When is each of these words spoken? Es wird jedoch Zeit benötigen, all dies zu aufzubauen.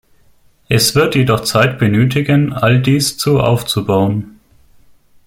Es 0.67 0.95
wird 0.95 1.13
jedoch 1.13 1.41
Zeit 1.41 1.77
benötigen, 1.77 2.53
all 2.53 2.79
dies 2.81 3.19
zu 3.19 3.39
aufzubauen. 3.39 4.39